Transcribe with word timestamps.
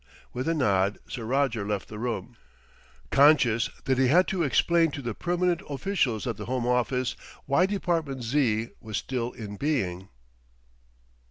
With 0.33 0.47
a 0.47 0.55
nod 0.55 0.97
Sir 1.07 1.25
Roger 1.25 1.63
left 1.63 1.87
the 1.87 1.99
room, 1.99 2.35
conscious 3.11 3.69
that 3.85 3.99
he 3.99 4.07
had 4.07 4.27
to 4.29 4.41
explain 4.41 4.89
to 4.89 5.01
the 5.03 5.13
permanent 5.13 5.61
officials 5.69 6.25
at 6.25 6.37
the 6.37 6.45
Home 6.47 6.65
Office 6.65 7.15
why 7.45 7.67
Department 7.67 8.23
Z. 8.23 8.69
was 8.81 8.97
still 8.97 9.31
in 9.31 9.57
being. 9.57 10.09